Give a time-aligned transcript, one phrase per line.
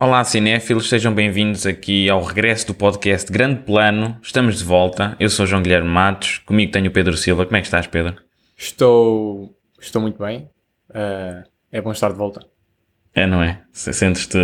[0.00, 4.18] Olá, cinéfilos, sejam bem-vindos aqui ao regresso do podcast Grande Plano.
[4.22, 5.16] Estamos de volta.
[5.18, 7.46] Eu sou João Guilherme Matos, comigo tenho o Pedro Silva.
[7.46, 8.16] Como é que estás, Pedro?
[8.54, 10.50] Estou, estou muito bem.
[10.90, 12.46] Uh, é bom estar de volta.
[13.14, 13.62] É, não é?
[13.72, 14.38] Sentes-te,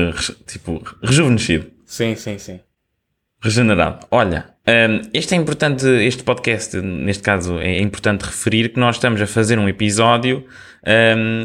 [0.47, 1.71] tipo, rejuvenescido.
[1.85, 2.61] Sim, sim, sim.
[3.43, 4.07] Regenerado.
[4.11, 9.21] Olha, um, este é importante, este podcast, neste caso, é importante referir que nós estamos
[9.21, 10.47] a fazer um episódio
[10.87, 11.43] um,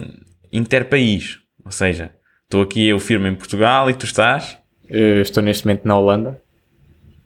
[0.54, 1.40] interpaís.
[1.66, 2.12] Ou seja,
[2.44, 4.58] estou aqui eu firme em Portugal e tu estás?
[4.88, 6.42] Eu estou neste momento na Holanda,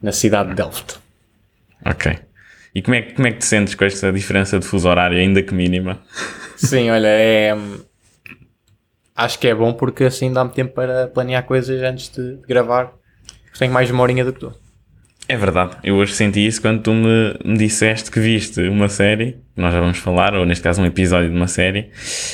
[0.02, 0.96] na cidade de Delft.
[1.86, 2.18] Ok.
[2.74, 5.44] E como é, como é que te sentes com esta diferença de fuso horário, ainda
[5.44, 6.02] que mínima?
[6.58, 7.56] Sim, olha, é.
[9.16, 12.92] Acho que é bom porque assim dá-me tempo para planear coisas antes de gravar.
[13.60, 14.63] Tenho mais uma horinha do que tu.
[15.28, 19.38] É verdade, eu hoje senti isso quando tu me, me disseste que viste uma série,
[19.56, 21.92] nós já vamos falar, ou neste caso um episódio de uma série,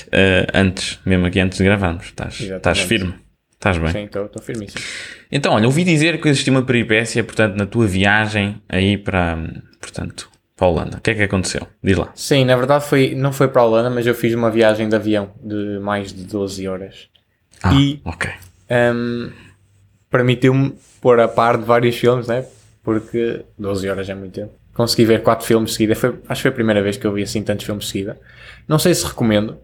[0.08, 2.06] uh, antes, mesmo aqui antes de gravarmos.
[2.06, 3.14] Estás, estás firme?
[3.54, 3.92] Estás bem?
[3.92, 4.82] Sim, estou firmíssimo.
[5.32, 9.38] Então, olha, ouvi dizer que existiu uma peripécia, portanto, na tua viagem aí para,
[9.80, 10.98] portanto, para a Holanda.
[10.98, 11.68] O que é que aconteceu?
[11.84, 12.10] Diz lá.
[12.16, 14.96] Sim, na verdade foi, não foi para a Holanda, mas eu fiz uma viagem de
[14.96, 17.10] avião de mais de 12 horas.
[17.62, 18.32] Ah, e, ok.
[18.72, 19.30] Um,
[20.10, 22.46] permitiu-me pôr a par de vários filmes, né?
[22.84, 24.54] Porque 12 horas é muito tempo.
[24.74, 25.96] Consegui ver 4 filmes seguida.
[25.96, 28.20] Foi, acho que foi a primeira vez que eu vi assim tantos filmes seguida.
[28.68, 29.58] Não sei se recomendo.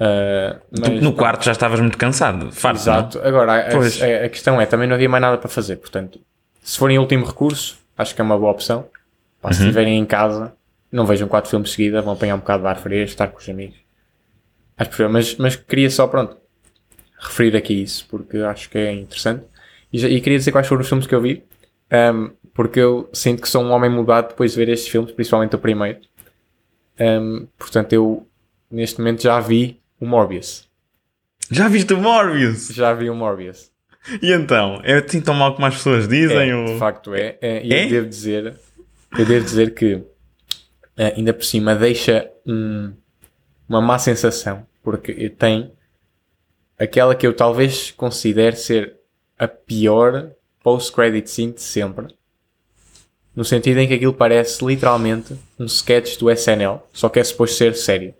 [0.00, 2.52] Uh, mas, no quarto já estavas muito cansado.
[2.52, 3.18] Farto, Exato.
[3.18, 3.26] Não?
[3.26, 5.76] Agora, a, a, questão é, também não havia mais nada para fazer.
[5.76, 6.20] Portanto,
[6.62, 8.86] se for em último recurso, acho que é uma boa opção.
[9.40, 9.66] Para se uhum.
[9.68, 10.52] estiverem em casa,
[10.92, 13.48] não vejam 4 filmes seguida, vão apanhar um bocado de ar fresco, estar com os
[13.48, 13.76] amigos.
[14.76, 16.36] Acho que mas, mas queria só, pronto,
[17.18, 19.44] referir aqui isso, porque acho que é interessante.
[19.92, 21.42] E, e queria dizer quais foram os filmes que eu vi.
[21.92, 25.54] Um, porque eu sinto que sou um homem mudado depois de ver estes filmes, principalmente
[25.54, 26.00] o primeiro.
[26.98, 28.26] Um, portanto, eu
[28.70, 30.68] neste momento já vi o Morbius.
[31.50, 32.68] Já viste o Morbius?
[32.68, 33.70] Já vi o Morbius.
[34.22, 34.80] E então?
[34.84, 36.50] É assim tão mal como as pessoas dizem?
[36.50, 36.64] É, ou...
[36.66, 37.38] De facto é.
[37.40, 37.84] é e é?
[37.84, 38.56] eu devo dizer,
[39.18, 40.06] eu devo dizer que uh,
[41.16, 42.92] ainda por cima deixa um,
[43.68, 45.72] uma má sensação, porque tem
[46.78, 48.96] aquela que eu talvez considere ser
[49.38, 50.32] a pior
[50.62, 52.06] post-credit scene de sempre.
[53.34, 57.56] No sentido em que aquilo parece literalmente um sketch do SNL, só que é suposto
[57.56, 58.14] ser sério.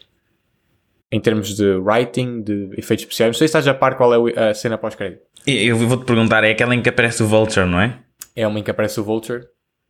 [1.10, 3.30] Em termos de writing, de efeitos especiais.
[3.30, 5.22] Não sei se estás a par qual é a cena pós-crédito.
[5.46, 7.98] Eu vou-te perguntar, é aquela em que aparece o Vulture, não é?
[8.36, 9.46] É uma em que aparece o Vulture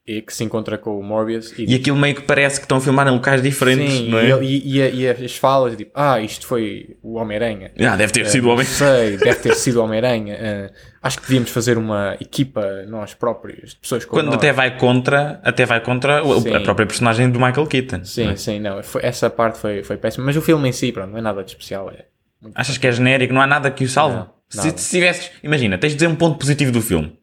[0.08, 1.52] e que se encontra com o Morbius.
[1.58, 4.19] E, e aquilo meio que parece que estão a filmar em locais diferentes, sim, não
[4.19, 4.42] é?
[4.42, 7.70] E, e, e, as falas, tipo, ah, isto foi o Homem-Aranha.
[7.78, 8.74] Ah, deve ter uh, sido o Homem-Aranha.
[8.74, 10.34] Sei, deve ter sido o Homem-Aranha.
[10.34, 14.36] Uh, acho que devíamos fazer uma equipa, nós próprios, de pessoas como Quando nós.
[14.36, 16.54] até vai contra, até vai contra sim.
[16.54, 18.04] a própria personagem do Michael Keaton.
[18.04, 18.36] Sim, é?
[18.36, 18.82] sim, não.
[18.82, 20.25] Foi, essa parte foi, foi péssima.
[20.25, 21.90] Mas o filme em si, pronto, não é nada de especial.
[21.90, 22.06] É
[22.54, 24.16] Achas que é genérico, não há nada que o salve?
[24.16, 27.18] Não, se, se tivesses, imagina, tens de dizer um ponto positivo do filme.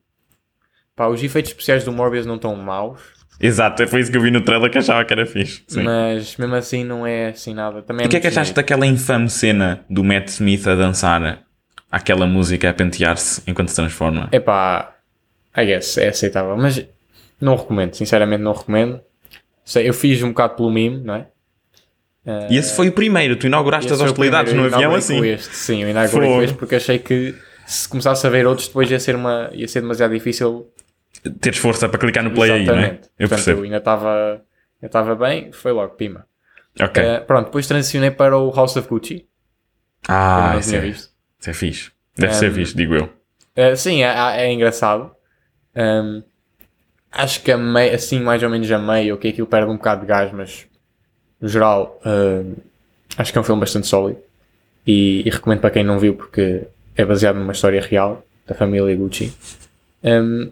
[0.96, 4.32] Pá, os efeitos especiais do Morbius não estão maus Exato, foi isso que eu vi
[4.32, 5.64] no trailer que achava que era fixe.
[5.68, 5.84] Sim.
[5.84, 7.82] Mas mesmo assim não é assim nada.
[7.82, 11.44] Também e o que é que achaste daquela infame cena do Matt Smith a dançar
[11.92, 14.30] aquela música a pentear-se enquanto se transforma?
[14.32, 14.96] Epá,
[15.56, 16.56] I guess, é aceitável.
[16.56, 16.86] Mas
[17.40, 19.02] não recomendo, sinceramente não recomendo.
[19.76, 21.28] Eu fiz um bocado pelo mime, não é?
[22.26, 25.24] Uh, e esse foi o primeiro, tu inauguraste as hostilidades no avião assim?
[25.26, 27.36] Este, sim, eu inaugurei com este porque achei que
[27.68, 30.68] se começasse a ver outros depois ia ser, uma, ia ser demasiado difícil
[31.40, 32.72] teres força para clicar no play Exatamente.
[32.72, 32.88] aí, não é?
[32.88, 33.60] Eu Portanto, percebo.
[33.60, 34.42] Eu ainda estava
[34.82, 36.26] estava bem, foi logo, pima.
[36.80, 37.04] Ok.
[37.04, 39.26] Uh, pronto, depois transicionei para o House of Gucci.
[40.08, 41.10] Ah, isso é, isso
[41.48, 41.92] é fixe.
[42.18, 43.06] Deve um, ser fixe, digo eu.
[43.58, 45.12] Uh, sim, é, é engraçado.
[45.76, 46.22] Um,
[47.12, 50.32] acho que amei, assim, mais ou menos amei, ok, aquilo perde um bocado de gás,
[50.32, 50.68] mas
[51.40, 52.56] no geral, uh,
[53.18, 54.20] acho que é um filme bastante sólido.
[54.86, 58.96] E, e, recomendo para quem não viu, porque é baseado numa história real da família
[58.96, 59.34] Gucci.
[60.04, 60.52] Um,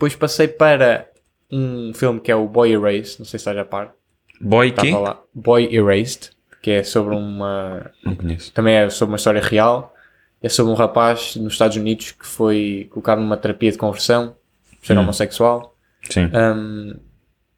[0.00, 1.10] depois passei para
[1.52, 3.92] um filme que é o Boy Erased, não sei se estás a par.
[4.40, 4.90] Boy que?
[5.34, 6.30] Boy Erased,
[6.62, 7.90] que é sobre uma...
[8.02, 8.50] Não conheço.
[8.54, 9.94] Também é sobre uma história real.
[10.42, 14.34] É sobre um rapaz nos Estados Unidos que foi colocado numa terapia de conversão,
[14.80, 15.02] ser hum.
[15.02, 15.76] homossexual.
[16.08, 16.30] Sim.
[16.34, 16.94] Um,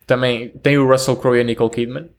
[0.04, 2.10] também tem o Russell Crowe e a Nicole Kidman.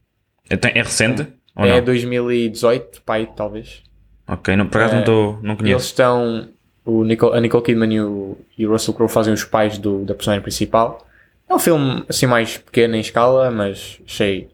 [0.49, 1.27] É, é recente?
[1.57, 3.83] É, 2018, pai, talvez.
[4.25, 5.75] Ok, não, por acaso uh, não, não conheço.
[5.75, 6.52] Eles estão
[6.85, 10.03] o Nicole, a Nicole Kidman e o, e o Russell Crowe fazem os pais do,
[10.03, 11.05] da personagem principal.
[11.49, 14.49] É um filme assim mais pequeno em escala, mas achei,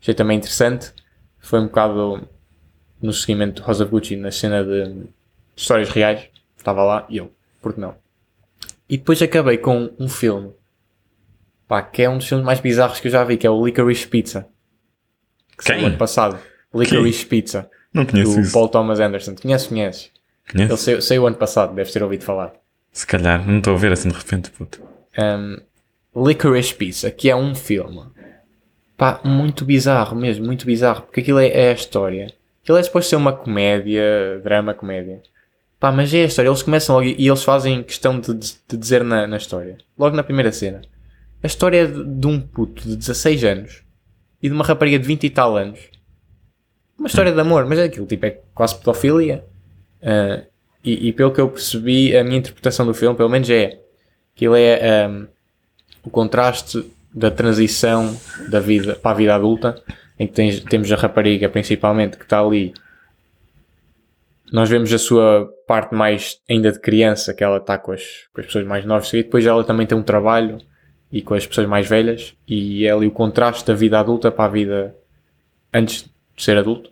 [0.00, 0.92] achei também interessante.
[1.38, 2.28] Foi um bocado
[3.00, 5.06] no seguimento de Rosa Gucci na cena de
[5.56, 6.28] histórias reais.
[6.56, 7.94] Estava lá e eu, porque não?
[8.88, 10.52] E depois acabei com um filme
[11.72, 13.64] Pá, que é um dos filmes mais bizarros que eu já vi, que é o
[13.64, 14.46] Licorice Pizza.
[15.56, 15.86] Que Quem?
[15.86, 16.38] ano passado.
[16.74, 17.70] Licorice Pizza.
[17.94, 18.52] Não conheço Do isso.
[18.52, 19.34] Paul Thomas Anderson.
[19.36, 20.11] Conheces, conheces?
[20.50, 20.72] Conheço?
[20.72, 22.52] Ele saiu, saiu ano passado, deves ter ouvido falar.
[22.90, 24.82] Se calhar, não estou a ver assim de repente, puto.
[25.18, 25.58] Um,
[26.26, 28.02] Licorice Pizza, que é um filme
[29.02, 32.32] pá, muito bizarro mesmo, muito bizarro, porque aquilo é, é a história.
[32.62, 35.20] Aquilo é suposto ser uma comédia, drama, comédia.
[35.80, 36.48] Pá, mas é a história.
[36.48, 40.14] Eles começam logo e e eles fazem questão de, de dizer na, na história, logo
[40.14, 40.82] na primeira cena.
[41.42, 43.82] A história é de, de um puto de 16 anos
[44.40, 45.80] e de uma rapariga de 20 e tal anos.
[46.96, 49.44] Uma história de amor, mas é aquilo, tipo, é quase pedofilia.
[50.02, 50.42] Ah,
[50.84, 53.78] e, e pelo que eu percebi, a minha interpretação do filme, pelo menos é
[54.34, 55.26] Aquilo é um,
[56.02, 58.18] o contraste da transição
[58.48, 59.80] da vida para a vida adulta,
[60.18, 62.72] em que tens- temos a rapariga principalmente que está ali.
[64.50, 68.02] Nós vemos a sua parte mais ainda de criança, que ela está com as,
[68.32, 70.58] com as pessoas mais novas, e depois ela também tem um trabalho
[71.12, 74.46] e com as pessoas mais velhas, e é ali o contraste da vida adulta para
[74.46, 74.96] a vida
[75.72, 76.90] antes de ser adulto.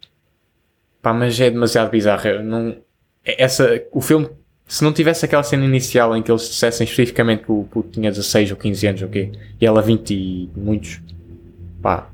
[1.01, 2.29] Pá, mas é demasiado bizarro.
[2.29, 2.77] Eu Não,
[3.25, 4.29] essa, o filme,
[4.67, 8.11] se não tivesse aquela cena inicial em que eles dissessem especificamente que o puto tinha
[8.11, 9.33] 16 ou 15 anos, ok?
[9.61, 11.01] E ela 20 e muitos,
[11.83, 12.09] pá,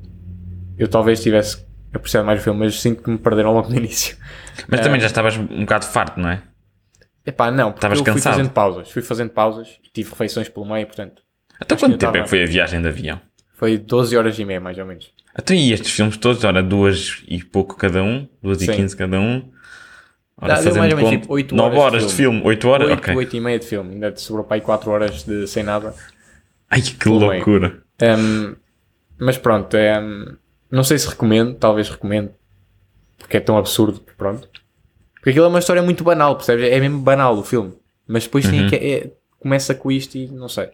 [0.77, 4.17] eu talvez tivesse apreciado mais o filme, mas sinto que me perderam logo no início.
[4.67, 6.41] Mas também já estavas um bocado farto, não é?
[7.25, 8.33] Epá, não, porque Estavas eu fui cansado?
[8.33, 11.21] fazendo pausas, fui fazendo pausas e tive refeições pelo meio, portanto,
[11.59, 13.19] Até Acho quanto tempo é que foi a viagem de avião?
[13.53, 15.11] foi 12 horas e meia mais ou menos.
[15.33, 18.73] Até aí estes filmes todos, ora, duas e pouco cada um, duas e Sim.
[18.73, 19.43] quinze cada um.
[20.39, 22.41] Ora, Dá- deu mais ou menos conta, tipo oito nove horas horas de de filme,
[22.43, 22.89] oito horas?
[22.89, 23.15] 8, ok.
[23.15, 25.95] 8 e meia de filme, ainda te sobrou para aí 4 horas de, sem nada.
[26.69, 27.19] Ai, que meio.
[27.21, 27.79] loucura.
[28.01, 28.55] Um,
[29.17, 30.35] mas pronto, um,
[30.69, 32.29] não sei se recomendo, talvez recomendo,
[33.17, 34.47] porque é tão absurdo que pronto.
[35.15, 36.69] Porque aquilo é uma história muito banal, percebes?
[36.71, 37.73] É mesmo banal o filme.
[38.07, 38.69] Mas depois Uhum.
[38.69, 40.69] que, é- começa com isto e não sei.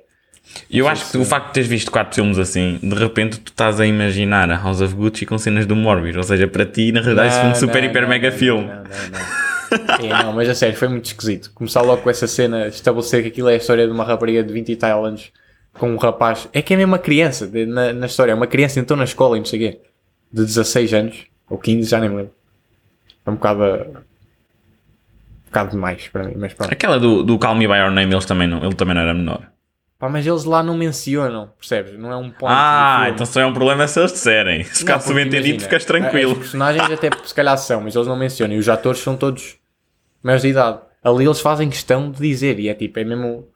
[0.69, 3.79] Eu acho que o facto de teres visto quatro filmes assim, de repente tu estás
[3.79, 6.17] a imaginar a House of Gucci com cenas do Morbius.
[6.17, 8.65] Ou seja, para ti, na realidade, isso foi um super, hiper, mega filme.
[8.67, 9.52] Não, não, não.
[10.01, 11.51] É, não, mas a sério, foi muito esquisito.
[11.53, 14.51] Começar logo com essa cena, estabelecer que aquilo é a história de uma rapariga de
[14.53, 15.31] 20 e tal anos
[15.73, 16.47] com um rapaz.
[16.53, 18.31] É que é mesmo uma criança de- na, na história.
[18.31, 19.79] É uma criança então na escola e não sei o quê.
[20.31, 21.17] De 16 anos,
[21.49, 22.33] ou 15, já nem me lembro.
[23.25, 23.63] É um bocado.
[23.63, 26.71] Um bocado demais para mim, mas pronto.
[26.71, 29.13] Aquela do, do Call Me By Your Name, eles também não, ele também não era
[29.13, 29.41] menor.
[29.99, 31.97] Pá, mas eles lá não mencionam, percebes?
[31.97, 32.47] Não é um ponto.
[32.51, 34.63] Ah, então só é um problema se eles disserem.
[34.65, 36.35] Se ficar subentendido, ficas Os tranquilo.
[36.35, 38.55] personagens até se calhar são, mas eles não mencionam.
[38.55, 39.55] E os atores são todos
[40.23, 40.79] maiores de idade.
[41.03, 42.59] Ali eles fazem questão de dizer.
[42.59, 43.47] E é tipo, é mesmo.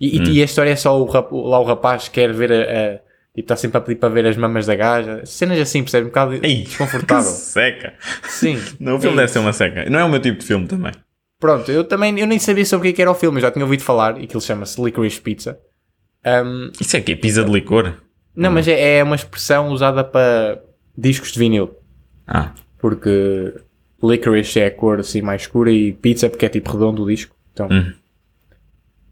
[0.00, 0.24] E, e- Hum.
[0.32, 2.56] e a história é só o, rap- lá o rapaz que quer ver a.
[2.56, 2.98] a
[3.34, 5.24] tipo, está sempre a pedir para ver as mamas da gaja.
[5.24, 6.06] Cenas assim, percebe?
[6.06, 7.30] Um bocado Ei, que desconfortável.
[7.30, 7.94] seca.
[8.24, 8.58] Sim.
[8.80, 9.88] Não, o filme é deve ser uma seca.
[9.88, 10.92] Não é o meu tipo de filme também.
[11.40, 13.38] Pronto, eu também eu nem sabia sobre o que é que era o filme.
[13.38, 14.20] Eu já tinha ouvido falar.
[14.20, 15.58] E aquilo chama-se Licorice Pizza.
[16.26, 17.94] Um, Isso é que Pizza de licor?
[18.34, 20.60] não, mas é, é uma expressão usada para
[20.96, 21.76] discos de vinil.
[22.26, 23.54] Ah, porque
[24.10, 27.34] licorice é a cor assim mais escura e pizza porque é tipo redondo o disco.
[27.52, 27.92] Então, Hum.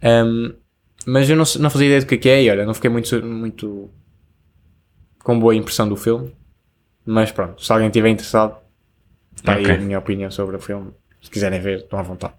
[0.05, 0.55] Um,
[1.07, 2.91] mas eu não, não fazia ideia do que é que é e olha, não fiquei
[2.91, 3.91] muito, muito
[5.23, 6.35] com boa impressão do filme.
[7.07, 8.57] Mas pronto, se alguém estiver interessado,
[9.37, 9.65] está Ok.
[9.65, 10.91] aí a minha opinião sobre o filme.
[11.21, 12.35] Se quiserem ver, estão à vontade.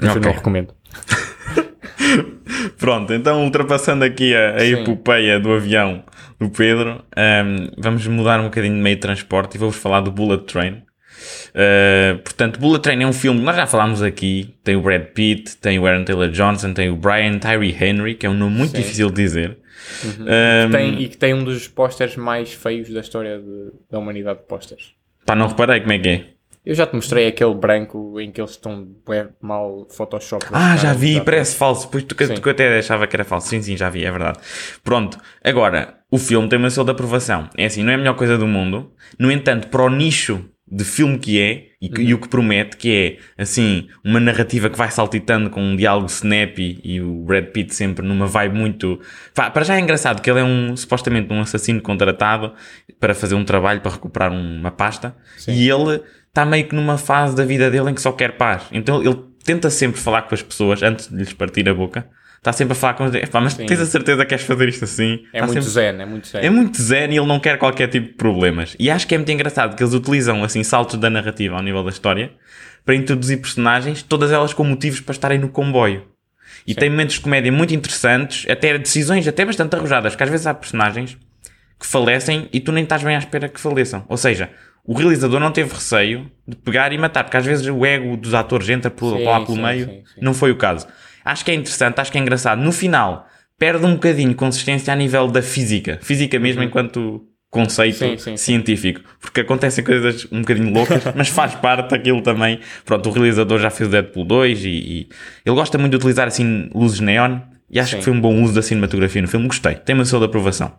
[0.00, 0.74] Mas eu não recomendo.
[2.78, 6.04] Pronto, então ultrapassando aqui a, a epopeia do avião
[6.38, 10.10] do Pedro, ahm, vamos mudar um bocadinho de meio de transporte e vou-vos falar do
[10.10, 10.82] Bullet Train.
[11.54, 14.54] Uh, portanto, Bullet Train é um filme que nós já falámos aqui.
[14.64, 18.26] Tem o Brad Pitt, tem o Aaron Taylor Johnson, tem o Brian Tyree Henry, que
[18.26, 18.78] é um nome muito Sim.
[18.82, 19.58] difícil de dizer.
[20.04, 20.26] Uhum.
[20.26, 24.38] Ahm, Tem, e que tem um dos pósteres mais feios da história de- da humanidade
[24.40, 24.92] de pósteres.
[25.26, 26.24] Pá, não reparei como é que é.
[26.64, 28.88] Eu já te mostrei aquele branco em que eles estão
[29.42, 30.46] mal Photoshop.
[30.50, 31.86] Ah, já vi, parece falso.
[31.90, 33.48] Pois tu, tu que até achava que era falso.
[33.48, 34.38] Sim, sim, já vi, é verdade.
[34.82, 37.50] Pronto, agora, o filme tem uma selo de aprovação.
[37.54, 38.90] É assim, não é a melhor coisa do mundo.
[39.18, 40.42] No entanto, para o nicho
[40.76, 44.68] de filme que é e, que- e o que promete, que é assim, uma narrativa
[44.68, 48.98] que vai saltitando com um diálogo snappy e o Brad Pitt sempre numa vibe muito.
[49.34, 52.52] Pá, para já é engraçado que ele é um supostamente um assassino contratado
[52.98, 55.14] para fazer um trabalho para recuperar uma pasta
[55.52, 58.64] e ele está meio que numa fase da vida dele em que só quer paz.
[58.72, 62.08] Então ele tenta sempre falar com as pessoas antes de lhes partir a boca.
[62.44, 63.22] Está sempre a falar com eles.
[63.22, 63.64] "Epá, mas Sim.
[63.64, 65.24] tens a certeza que queres fazer isto assim?
[65.32, 66.40] É Está muito sempre- zen, é muito zen.
[66.42, 68.76] é muito zen e ele não quer qualquer tipo de problemas.
[68.78, 71.82] E acho que é muito engraçado que eles utilizam assim saltos da narrativa ao nível
[71.82, 72.32] da história
[72.84, 76.04] para introduzir personagens, todas elas com motivos para estarem no comboio.
[76.66, 80.46] E tem momentos de comédia muito interessantes, até decisões até bastante arrojadas, porque às vezes
[80.46, 81.16] há personagens
[81.80, 84.04] que falecem e tu nem estás bem à espera que faleçam.
[84.06, 84.50] Ou seja,
[84.84, 88.34] o realizador não teve receio de pegar e matar, porque às vezes o ego dos
[88.34, 89.84] atores entra por, Sim, lá pelo sim, meio.
[89.86, 90.20] sim, sim.
[90.20, 90.86] Não foi o caso.
[91.24, 92.60] Acho que é interessante, acho que é engraçado.
[92.60, 93.26] No final,
[93.58, 95.98] perde um bocadinho de consistência a nível da física.
[96.02, 99.00] Física mesmo enquanto conceito Sim, sim, científico.
[99.20, 102.60] Porque acontecem coisas um bocadinho loucas, mas faz parte daquilo também.
[102.84, 105.08] Pronto, o realizador já fez o Deadpool 2 e, e
[105.46, 107.38] ele gosta muito de utilizar assim luzes neon
[107.70, 107.98] e acho Sim.
[107.98, 109.46] que foi um bom uso da cinematografia no filme.
[109.46, 109.76] Gostei.
[109.76, 110.76] Tem uma de aprovação.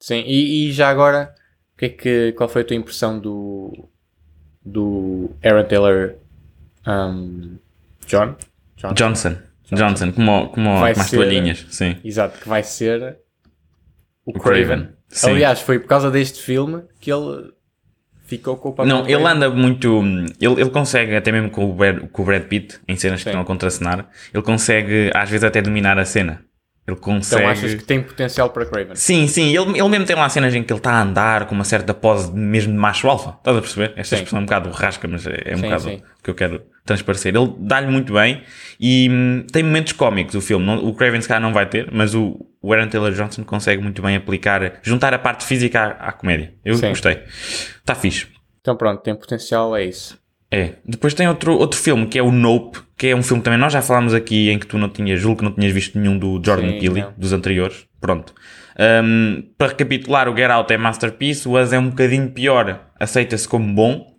[0.00, 1.34] Sim, e, e já agora,
[1.76, 3.88] que é que, qual foi a tua impressão do,
[4.64, 6.14] do Aaron Taylor
[6.86, 7.58] um,
[8.06, 8.36] John?
[8.76, 8.92] John?
[8.94, 9.36] Johnson.
[9.72, 11.66] Johnson, como, como, Vai como as toalhinhas.
[11.70, 11.96] Sim.
[12.04, 13.18] Exato, que vai ser
[14.24, 14.64] o, O Craven.
[14.66, 14.88] Craven.
[15.08, 15.30] Sim.
[15.30, 17.52] Aliás, foi por causa deste filme que ele
[18.24, 18.88] ficou com o papel.
[18.88, 19.26] Não, ele Craven.
[19.26, 20.00] anda muito.
[20.40, 23.24] Ele, ele consegue, até mesmo com o, Brad, com o Brad Pitt, em cenas que
[23.24, 23.30] Sim.
[23.30, 26.45] estão a contracenar, ele consegue, às vezes, até dominar a cena.
[26.86, 27.42] Ele consegue.
[27.42, 28.94] Então achas que tem potencial para Craven?
[28.94, 31.54] Sim, sim, ele, ele mesmo tem lá cenas em que ele está a andar com
[31.54, 33.30] uma certa pose mesmo de macho alfa.
[33.38, 33.92] Estás a perceber?
[33.96, 34.22] Esta Sim.
[34.22, 36.02] expressão é um bocado rasca, mas é, é um Sim, bocado sim.
[36.22, 37.34] que eu quero transparecer.
[37.34, 38.42] Ele dá-lhe muito bem
[38.78, 40.64] e hum, tem momentos cómicos o filme.
[40.64, 43.82] Não- o Craven se calhar não vai ter, mas o, o Aaron Taylor Johnson consegue
[43.82, 46.54] muito bem aplicar, juntar a parte física à, à comédia.
[46.64, 47.24] Eu gostei.
[47.80, 48.28] Está fixe.
[48.60, 50.16] Então pronto, tem potencial, é isso.
[50.50, 50.74] É.
[50.84, 53.72] Depois tem outro, outro filme que é o Nope, que é um filme também nós
[53.72, 56.40] já falámos aqui em que tu não tinhas, julgo que não tinhas visto nenhum do
[56.44, 57.12] Jordan Sim, Peele, não.
[57.16, 57.86] dos anteriores.
[58.00, 58.32] Pronto.
[58.78, 63.48] Um, para recapitular, o Get Out é masterpiece, o Us é um bocadinho pior, aceita-se
[63.48, 64.14] como bom,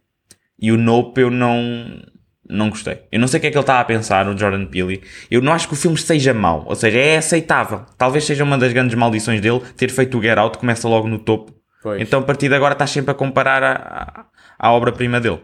[0.60, 2.02] e o Nope eu não,
[2.50, 3.04] não gostei.
[3.12, 5.02] Eu não sei o que é que ele estava a pensar, o Jordan Peele.
[5.30, 7.86] Eu não acho que o filme seja mau, ou seja, é aceitável.
[7.98, 11.20] Talvez seja uma das grandes maldições dele ter feito o Get Out, começa logo no
[11.20, 11.54] topo.
[11.82, 12.02] Pois.
[12.02, 14.26] Então, a partir de agora, estás sempre a comparar a,
[14.60, 15.40] a, à obra-prima dele.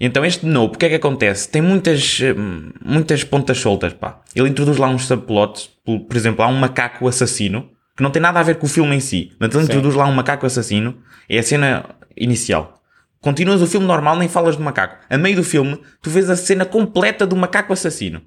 [0.00, 1.46] Então, este Nope, o que é que acontece?
[1.46, 4.22] Tem muitas, hum, muitas pontas soltas, pá.
[4.34, 8.40] Ele introduz lá uns subplots, por, exemplo, há um macaco assassino, que não tem nada
[8.40, 9.72] a ver com o filme em si, mas ele Sim.
[9.72, 10.96] introduz lá um macaco assassino,
[11.28, 11.84] é a cena
[12.16, 12.80] inicial.
[13.20, 14.96] Continuas o filme normal, nem falas do macaco.
[15.10, 18.22] A meio do filme, tu vês a cena completa do macaco assassino.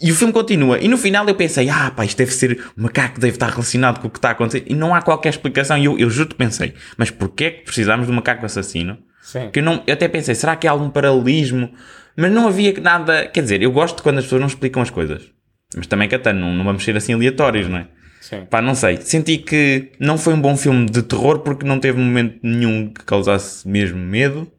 [0.00, 0.78] E o filme continua.
[0.78, 4.00] E no final eu pensei, ah pá, isto deve ser, o macaco deve estar relacionado
[4.00, 4.62] com o que está a acontecer.
[4.66, 5.76] E não há qualquer explicação.
[5.76, 8.98] E eu, eu juro que pensei, mas porquê é que precisamos do macaco assassino?
[9.22, 9.50] Sim.
[9.50, 11.70] Que eu, não, eu até pensei, será que há algum paralelismo?
[12.16, 13.26] Mas não havia nada.
[13.26, 15.30] Quer dizer, eu gosto quando as pessoas não explicam as coisas.
[15.74, 17.86] Mas também, Catano, não, não vamos ser assim aleatórios, não é?
[18.20, 18.44] Sim.
[18.50, 18.98] Pá, não sei.
[18.98, 23.04] Senti que não foi um bom filme de terror porque não teve momento nenhum que
[23.04, 24.50] causasse mesmo medo.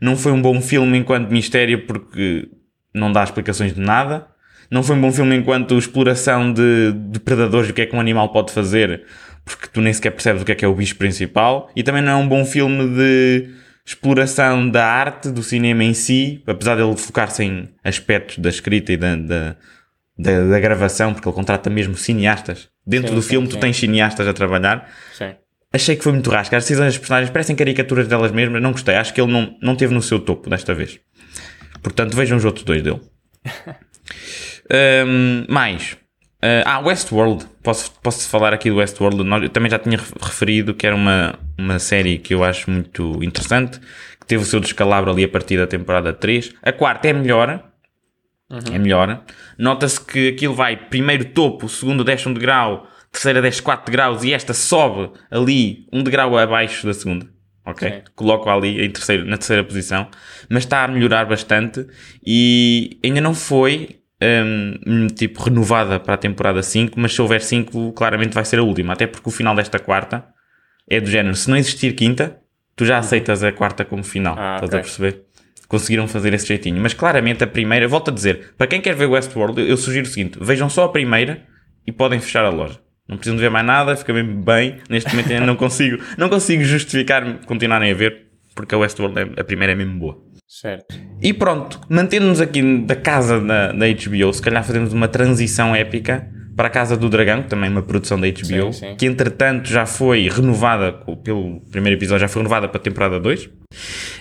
[0.00, 2.48] Não foi um bom filme enquanto mistério porque
[2.94, 4.26] não dá explicações de nada.
[4.70, 8.00] Não foi um bom filme enquanto exploração de, de predadores o que é que um
[8.00, 9.04] animal pode fazer
[9.44, 11.70] porque tu nem sequer percebes o que é que é o bicho principal.
[11.76, 13.50] E também não é um bom filme de
[13.84, 18.96] exploração da arte, do cinema em si, apesar dele focar-se em aspectos da escrita e
[18.96, 19.56] da, da,
[20.18, 22.68] da, da gravação, porque ele contrata mesmo cineastas.
[22.86, 23.52] Dentro Sim, do sim, filme sim.
[23.52, 24.90] tu tens cineastas a trabalhar.
[25.72, 26.56] Achei que foi muito rasca.
[26.56, 28.60] As decisões das personagens parecem caricaturas delas mesmas.
[28.60, 28.94] Não gostei.
[28.94, 31.00] Acho que ele não, não teve no seu topo desta vez.
[31.82, 33.00] Portanto, vejam os outros dois dele.
[34.70, 35.96] Ahm, mais.
[36.42, 37.46] Ah, ah, Westworld.
[37.62, 39.22] Posso, posso falar aqui do Westworld.
[39.44, 43.22] Eu também já tinha ref- referido que era uma, uma série que eu acho muito
[43.22, 43.78] interessante.
[44.20, 46.52] Que teve o seu descalabro ali a partir da temporada 3.
[46.62, 47.62] A quarta é melhor.
[48.72, 49.22] É melhor.
[49.56, 54.32] Nota-se que aquilo vai primeiro topo, segundo desce um degrau, terceira desce 4 graus e
[54.34, 57.26] esta sobe ali um degrau abaixo da segunda.
[57.64, 57.88] Ok?
[57.88, 58.02] Sim.
[58.14, 60.06] Coloco ali em terceiro, na terceira posição.
[60.50, 61.86] Mas está a melhorar bastante
[62.26, 64.01] e ainda não foi
[64.44, 68.62] hum, tipo renovada para a temporada 5, mas se houver 5, claramente vai ser a
[68.62, 68.92] última.
[68.92, 70.24] Até porque o final desta quarta
[70.88, 71.34] é do género.
[71.34, 72.38] Se não existir quinta,
[72.76, 74.34] tu já aceitas a quarta como final.
[74.38, 74.78] Ah, Estás ok.
[74.78, 75.22] a perceber?
[75.68, 76.80] Conseguiram fazer esse jeitinho.
[76.82, 80.08] Mas claramente a primeira, volto a dizer, para quem quer ver Westworld, eu sugiro o
[80.10, 81.44] seguinte: vejam só a primeira
[81.86, 82.78] e podem fechar a loja.
[83.08, 84.76] Não precisam de ver mais nada, fica mesmo bem.
[84.88, 89.40] Neste momento ainda não consigo, não consigo justificar continuarem a ver, porque a Westworld, é-
[89.40, 90.22] a primeira é mesmo boa.
[90.46, 90.94] Certo.
[91.22, 96.28] E pronto, mantendo-nos aqui da casa da, da HBO, se calhar fazemos uma transição épica
[96.54, 98.96] para a Casa do Dragão, que também é uma produção da HBO, Sim, sim.
[98.96, 100.92] que entretanto já foi renovada,
[101.24, 103.48] pelo primeiro episódio, já foi renovada para a temporada 2.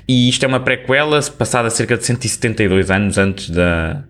[0.07, 4.05] E isto é uma prequela passada cerca de 172 anos antes da,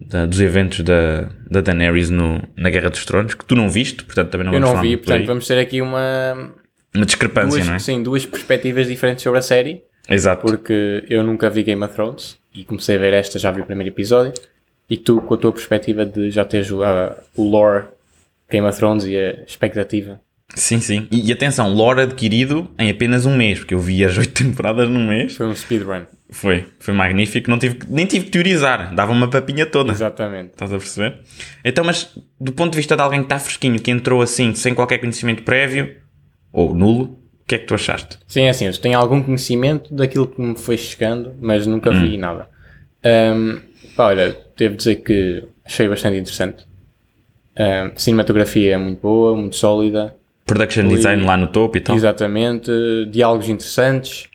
[0.00, 4.02] da- dos eventos da, da Daenerys no, na Guerra dos Tronos, que tu não viste,
[4.04, 6.54] portanto também não Eu vamos não falar vi, portanto vamos ter aqui uma
[6.96, 7.78] Uma discrepância, duas, não é?
[7.78, 10.42] sim, duas perspectivas diferentes sobre a série, Exato.
[10.42, 13.64] porque eu nunca vi Game of Thrones e comecei a ver esta, já vi o
[13.64, 14.32] primeiro episódio,
[14.88, 17.84] e tu com a tua perspectiva de já teres o, a- o lore
[18.50, 20.20] Game of Thrones e a expectativa.
[20.56, 21.06] Sim, sim.
[21.12, 24.88] E, e atenção, lore adquirido em apenas um mês, porque eu vi as oito temporadas
[24.88, 25.36] num mês.
[25.36, 26.02] Foi um speedrun.
[26.28, 27.48] Foi, foi magnífico.
[27.48, 29.92] Não tive, nem tive que teorizar, dava uma papinha toda.
[29.92, 30.50] Exatamente.
[30.50, 31.20] Estás a perceber?
[31.64, 34.74] Então, mas do ponto de vista de alguém que está fresquinho, que entrou assim, sem
[34.74, 35.94] qualquer conhecimento prévio,
[36.52, 37.19] ou nulo,
[37.50, 38.16] que é que tu achaste?
[38.28, 42.16] Sim, é assim, eu tenho algum conhecimento daquilo que me foi chegando, mas nunca vi
[42.16, 42.20] Hum.
[42.20, 42.48] nada.
[43.02, 43.58] Ahm,
[43.96, 46.64] pá, olha, devo dizer que achei bastante interessante.
[47.58, 50.14] Um, cinematografia é muito boa, muito sólida.
[50.46, 51.96] Production design lá no topo e tal.
[51.96, 52.70] Exatamente.
[53.10, 54.28] Diálogos interessantes.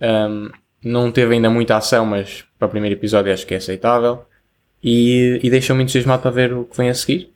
[0.00, 0.48] Um,
[0.82, 4.24] não teve ainda muita ação, mas para o primeiro episódio acho que é aceitável.
[4.82, 7.30] E, e deixou-me entusiasmado para ver o que vem a seguir.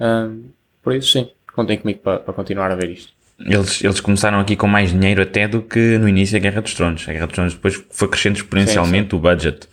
[0.00, 0.44] Um,
[0.82, 3.12] por isso, sim, contem comigo para, para continuar a ver isto.
[3.46, 6.74] Eles, eles começaram aqui com mais dinheiro até do que no início da Guerra dos
[6.74, 7.08] Tronos.
[7.08, 9.16] A Guerra dos Tronos depois foi crescendo exponencialmente sim, sim.
[9.16, 9.66] o budget.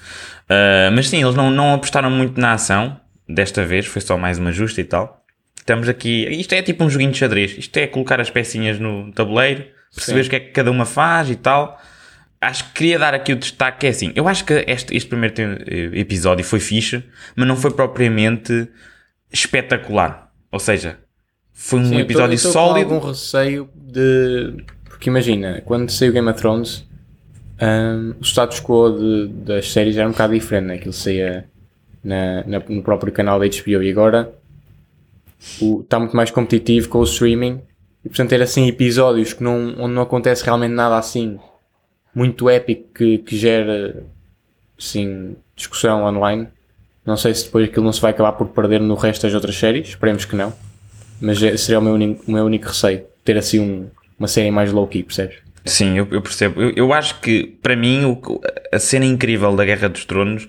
[0.49, 2.99] Uh, mas sim, eles não, não apostaram muito na ação.
[3.27, 5.23] Desta vez foi só mais uma justa e tal.
[5.57, 6.27] Estamos aqui.
[6.29, 7.55] Isto é tipo um joguinho de xadrez.
[7.57, 11.29] Isto é colocar as pecinhas no tabuleiro, perceber o que é que cada uma faz
[11.29, 11.79] e tal.
[12.41, 13.85] Acho que queria dar aqui o destaque.
[13.85, 15.35] É assim, eu acho que este, este primeiro
[15.95, 17.03] episódio foi fixe,
[17.35, 18.67] mas não foi propriamente
[19.31, 20.31] espetacular.
[20.51, 20.97] Ou seja,
[21.61, 22.87] foi um Sim, episódio eu tô, eu tô sólido.
[22.87, 24.63] Com algum receio de.
[24.85, 26.87] Porque imagina, quando saiu Game of Thrones,
[27.61, 30.75] um, o status quo de, das séries era um bocado diferente, né?
[30.75, 31.49] Aquilo saía
[32.01, 34.33] na, na, no próprio canal da HBO e agora
[35.81, 37.61] está muito mais competitivo com o streaming
[38.05, 41.39] e portanto ter assim episódios que não, onde não acontece realmente nada assim
[42.15, 44.01] muito épico que, que gera
[44.79, 46.47] assim discussão online.
[47.05, 49.57] Não sei se depois aquilo não se vai acabar por perder no resto das outras
[49.57, 50.53] séries, esperemos que não.
[51.21, 54.51] Mas é, seria o meu único, o meu único receio, ter assim um, uma série
[54.51, 55.37] mais low-key, percebes?
[55.65, 56.61] Sim, eu, eu percebo.
[56.61, 60.47] Eu, eu, acho que, para mim, o, a cena incrível da Guerra dos Tronos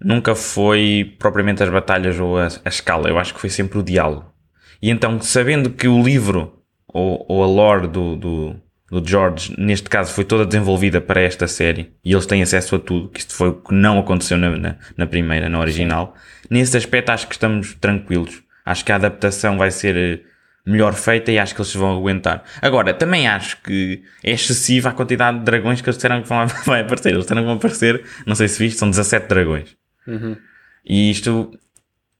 [0.00, 3.08] nunca foi propriamente as batalhas ou a, a escala.
[3.08, 4.32] Eu acho que foi sempre o diálogo.
[4.80, 8.56] E então, sabendo que o livro ou, ou a lore do, do,
[8.90, 12.78] do, George, neste caso, foi toda desenvolvida para esta série e eles têm acesso a
[12.78, 16.14] tudo, que isto foi o que não aconteceu na, na, na primeira, na original,
[16.48, 18.43] nesse aspecto acho que estamos tranquilos.
[18.64, 20.20] Acho que a adaptação vai ser eh,
[20.66, 22.42] melhor feita e acho que eles vão aguentar.
[22.62, 26.46] Agora, também acho que é excessiva a quantidade de dragões que eles disseram que vão,
[26.64, 27.10] vai aparecer.
[27.10, 29.76] Eles disseram que vão aparecer, não sei se viste, são 17 dragões.
[30.06, 30.36] Uhum.
[30.84, 31.58] E isto,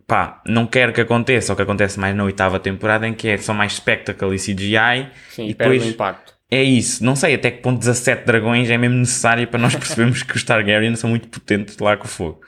[0.07, 3.39] pá, não quero que aconteça o que acontece mais na oitava temporada, em que é
[3.39, 5.11] só mais spectacle e CGI.
[5.31, 6.34] Sim, e depois impacto.
[6.51, 10.23] É isso, não sei até que ponto 17 dragões é mesmo necessário para nós percebermos
[10.23, 12.41] que os Targaryen são muito potentes lá com o fogo.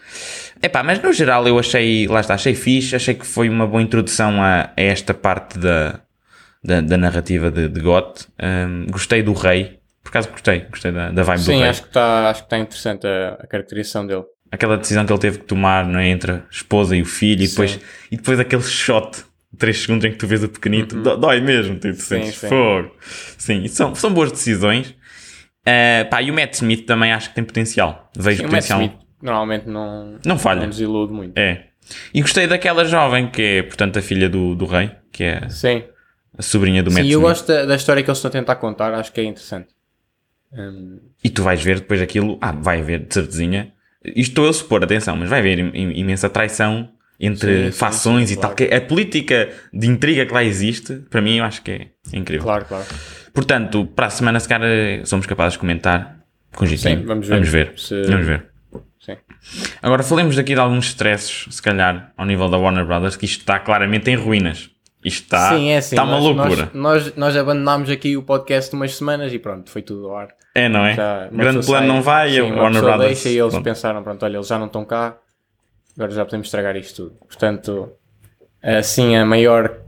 [0.63, 3.83] Epá, mas no geral eu achei, lá está, achei fixe, achei que foi uma boa
[3.83, 6.01] introdução a, a esta parte da,
[6.63, 8.27] da, da narrativa de, de Got.
[8.43, 11.61] Um, gostei do rei, por acaso gostei, gostei da, da vibe Sim, do rei.
[11.61, 14.25] Sim, acho que está tá interessante a, a caracterização dele.
[14.53, 17.43] Aquela decisão que ele teve que tomar não é, entre a esposa e o filho
[17.43, 17.81] e depois,
[18.11, 19.25] e depois aquele shot
[19.59, 21.21] 3 segundos em que tu vês o pequenito, uhum.
[21.21, 22.49] dói mesmo, tipo, sim, sentes sim.
[22.49, 22.95] fogo.
[23.39, 24.91] Sim, são, são boas decisões.
[25.67, 28.11] Uh, pá, e o Matt Smith também acho que tem potencial.
[28.17, 28.79] Vejo sim, potencial.
[28.79, 30.61] O Matt Smith normalmente não, não falha.
[30.61, 31.37] Não nos ilude muito.
[31.37, 31.67] É.
[32.13, 35.85] E gostei daquela jovem que é, portanto, a filha do, do rei, que é sim.
[36.37, 38.57] a sobrinha do Matt Sim, eu gosto da, da, história que eles estão a tentar
[38.57, 39.69] contar, acho que é interessante.
[40.53, 40.99] Um...
[41.23, 43.73] E tu vais ver depois aquilo, ah, vai haver de certezinha.
[44.05, 48.35] Isto estou a supor, atenção, mas vai haver imensa traição entre sim, fações sim, sim,
[48.35, 48.57] e claro.
[48.57, 48.69] tal.
[48.69, 52.45] Que a política de intriga que lá existe, para mim, eu acho que é incrível.
[52.45, 52.85] Claro, claro.
[53.33, 56.21] Portanto, para a semana, se calhar, somos capazes de comentar
[56.55, 57.01] com jeitinho.
[57.01, 57.35] Sim, vamos ver.
[57.35, 57.73] Vamos ver.
[57.77, 58.03] Se...
[58.05, 58.47] Vamos ver.
[58.99, 59.17] Sim.
[59.83, 63.41] Agora, falemos daqui de alguns stresses, se calhar, ao nível da Warner Brothers, que isto
[63.41, 64.71] está claramente em ruínas.
[65.05, 66.71] Isto está, Sim, é assim, está uma loucura.
[66.75, 70.29] Nós, nós, nós, abandonámos aqui o podcast umas semanas e pronto, foi tudo ao ar.
[70.53, 70.95] É, não é?
[70.95, 73.07] Já, Grande plano sai, não vai sim, e a Warner Brothers.
[73.07, 73.65] deixa e eles pronto.
[73.65, 75.17] pensaram, pronto, olha, eles já não estão cá,
[75.97, 77.17] agora já podemos estragar isto tudo.
[77.27, 77.93] Portanto,
[78.63, 79.79] assim, a maior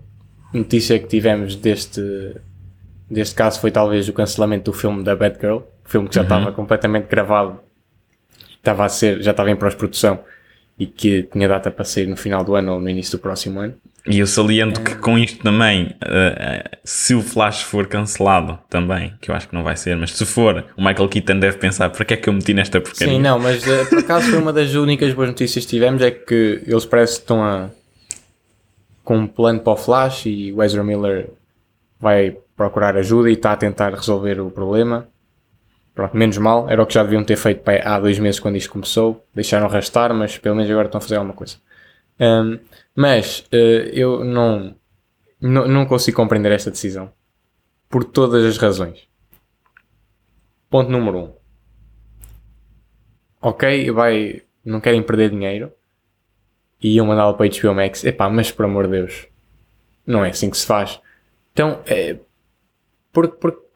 [0.53, 2.35] notícia que tivemos deste,
[3.11, 6.27] deste caso foi talvez o cancelamento do filme da Batgirl, o filme que já uhum.
[6.27, 7.61] estava completamente gravado
[8.57, 10.21] estava a ser, já estava em pós-produção
[10.79, 13.61] e que tinha data para sair no final do ano ou no início do próximo
[13.61, 13.75] ano.
[14.07, 19.31] E eu saliento que com isto também, uh, se o Flash for cancelado também, que
[19.31, 22.05] eu acho que não vai ser, mas se for, o Michael Keaton deve pensar para
[22.05, 23.15] que é que eu meti nesta porcaria?
[23.15, 26.11] Sim, não, mas uh, por acaso foi uma das únicas boas notícias que tivemos, é
[26.11, 27.69] que eles parecem que estão a
[29.05, 31.31] com um plano para o Flash e o Ezra Miller
[31.99, 35.09] vai procurar ajuda e está a tentar resolver o problema.
[35.99, 38.71] Pronto, menos mal, era o que já deviam ter feito há dois meses quando isto
[38.71, 39.27] começou.
[39.35, 41.57] Deixaram arrastar, mas pelo menos agora estão a fazer alguma coisa.
[42.21, 42.61] Um,
[42.95, 44.77] mas uh, eu não,
[45.41, 47.13] não, não consigo compreender esta decisão
[47.89, 49.09] por todas as razões.
[50.71, 51.21] Ponto número 1.
[51.21, 51.33] Um.
[53.43, 55.73] Ok, vai, não querem perder dinheiro
[56.81, 58.05] e iam mandá-lo para HBO Max.
[58.05, 59.27] Epá, mas por amor de Deus,
[60.07, 61.01] não é assim que se faz.
[61.53, 62.21] Então, é,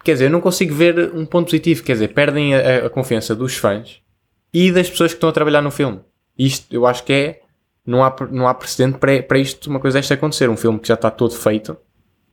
[0.03, 1.83] quer dizer, eu não consigo ver um ponto positivo.
[1.83, 4.01] Quer dizer, perdem a, a, confiança dos fãs
[4.53, 6.01] e das pessoas que estão a trabalhar no filme.
[6.39, 7.43] Isto eu acho que é.
[7.85, 10.49] Não há, não há precedente para, para isto, uma coisa desta acontecer.
[10.49, 11.77] Um filme que já está todo feito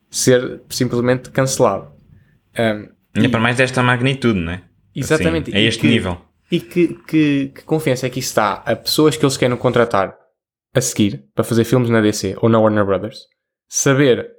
[0.09, 1.91] ser simplesmente cancelado.
[2.57, 4.61] Um, e, e para mais desta magnitude, não é?
[4.95, 5.49] Exatamente.
[5.49, 6.21] Assim, é este que, nível.
[6.51, 10.15] E que, que, que confiança é que isso está a pessoas que eles querem contratar
[10.73, 13.27] a seguir para fazer filmes na DC ou na Warner Brothers
[13.67, 14.31] saber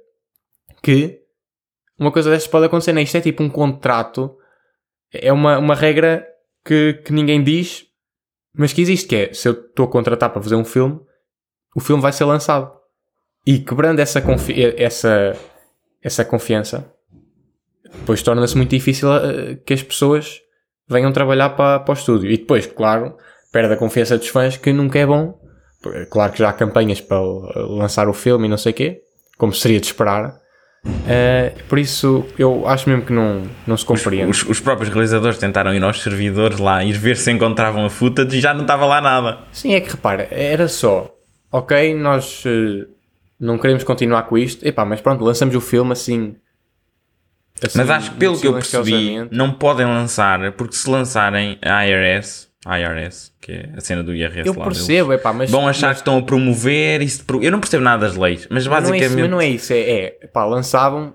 [0.81, 1.20] que
[2.01, 3.03] uma coisa dessas pode acontecer, né?
[3.03, 4.35] Isto é tipo um contrato,
[5.13, 6.27] é uma, uma regra
[6.65, 7.85] que, que ninguém diz,
[8.57, 10.99] mas que existe, que é, se eu estou a contratar para fazer um filme,
[11.75, 12.71] o filme vai ser lançado.
[13.45, 15.37] E quebrando essa, confi essa,
[16.01, 16.91] essa confiança,
[17.93, 20.41] depois torna-se muito difícil uh, que as pessoas
[20.89, 22.31] venham trabalhar para, para o estúdio.
[22.31, 23.15] E depois, claro,
[23.51, 25.39] perde a confiança dos fãs, que nunca é bom.
[26.09, 29.01] Claro que já há campanhas para lançar o filme e não sei o quê,
[29.37, 30.40] como seria de esperar.
[30.83, 34.31] Uh, por isso, eu acho mesmo que não, não se compreende.
[34.31, 37.89] Os, os, os, próprios realizadores tentaram ir aos servidores lá e ver se encontravam a
[37.89, 39.39] footage e já não estava lá nada.
[39.51, 41.13] Sim, é que repara, era só,
[41.51, 42.87] ok, nós uh,
[43.39, 46.35] não queremos continuar com isto, epá, mas pronto, lançamos o filme assim.
[47.63, 51.85] assim mas acho que pelo que eu percebi, não podem lançar, porque se lançarem a
[51.85, 55.67] IRS, IRS, que é a cena do IRS eu lá percebo, deles, epá, mas, vão
[55.67, 55.97] achar mas...
[55.97, 57.23] que estão a promover isso.
[57.41, 59.19] Eu não percebo nada das leis, mas basicamente.
[59.19, 59.91] Mas não é isso, não é isso.
[59.91, 61.13] É, é pá, lançavam,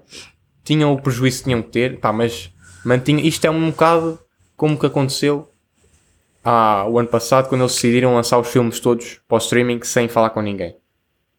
[0.65, 2.51] tinham o prejuízo que tinham que ter, pá, mas
[2.85, 3.23] mantinha.
[3.23, 4.19] Isto é um bocado
[4.57, 5.49] como que aconteceu
[6.45, 10.09] ah, o ano passado, quando eles decidiram lançar os filmes todos para o streaming sem
[10.09, 10.75] falar com ninguém.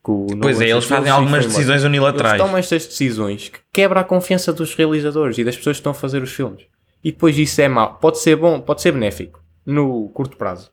[0.01, 2.35] Com pois é, eles fazem algumas decisões unilaterais.
[2.35, 5.91] Eles tomam estas decisões que quebra a confiança dos realizadores e das pessoas que estão
[5.91, 6.63] a fazer os filmes.
[7.03, 7.95] E depois isso é mau.
[7.95, 10.71] Pode ser bom, pode ser benéfico no curto prazo.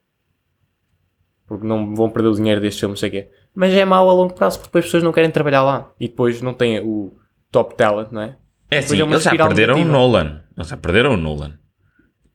[1.46, 3.28] Porque não vão perder o dinheiro deste filme, não sei o quê.
[3.54, 5.92] Mas é mau a longo prazo porque depois as pessoas não querem trabalhar lá.
[6.00, 7.14] E depois não têm o
[7.50, 8.37] top talent, não é?
[8.70, 9.80] É sim, é eles já perderam negativa.
[9.88, 10.42] o Nolan.
[10.57, 11.59] Eles já perderam o Nolan.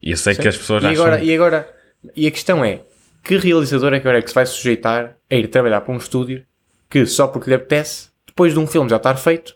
[0.01, 1.75] E eu sei que as pessoas já e agora, e agora
[2.15, 2.83] E a questão é,
[3.23, 5.97] que realizador é que agora é que se vai sujeitar a ir trabalhar para um
[5.97, 6.45] estúdio
[6.89, 9.55] que só porque lhe apetece, depois de um filme já estar feito,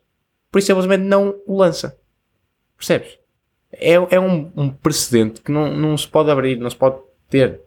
[0.51, 1.97] por isso simplesmente não o lança.
[2.77, 3.17] Percebes?
[3.73, 6.97] É, é um, um, precedente que não, não se pode abrir, não se pode
[7.29, 7.59] ter.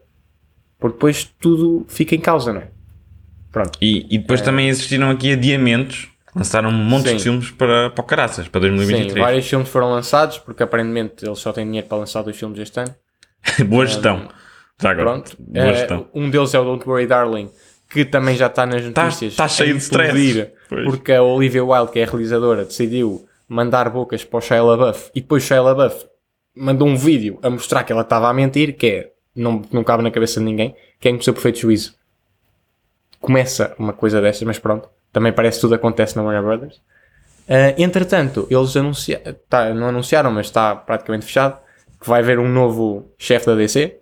[0.79, 2.69] Porque depois tudo fica em causa, não é?
[3.51, 3.79] Pronto.
[3.81, 4.45] E, e depois é.
[4.45, 6.09] também existiram aqui adiamentos.
[6.35, 9.15] Lançaram um monte de filmes para, para o Caraças, para 2023.
[9.15, 12.59] Sim, vários filmes foram lançados, porque aparentemente eles só têm dinheiro para lançar dois filmes
[12.59, 12.95] este ano.
[13.67, 14.17] Boa gestão.
[14.17, 14.29] Um,
[14.83, 15.11] já agora.
[15.11, 15.37] Pronto.
[15.39, 16.09] Boa é, gestão.
[16.15, 17.51] Um deles é o Don't Worry Darling,
[17.89, 19.33] que também já está nas tá, notícias.
[19.33, 20.51] Está, está cheio de stress.
[20.69, 25.11] Porque a Olivia Wilde, que é a realizadora, decidiu mandar bocas para o Shia LaBeouf
[25.15, 26.07] e depois Shia LaBeouf
[26.55, 30.03] mandou um vídeo a mostrar que ela estava a mentir, que é, não, não cabe
[30.03, 31.95] na cabeça de ninguém, que é no seu perfeito juízo.
[33.21, 36.77] Começa uma coisa dessas, mas pronto, também parece que tudo acontece na Warner Brothers.
[37.49, 41.61] Uh, entretanto, eles anunciaram, tá, não anunciaram, mas está praticamente fechado,
[42.01, 44.01] que vai haver um novo chefe da DC,